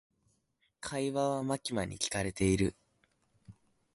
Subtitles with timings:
[0.79, 2.75] 会話はマキマに聞かれている。